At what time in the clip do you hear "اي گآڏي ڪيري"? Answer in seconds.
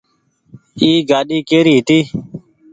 0.81-1.71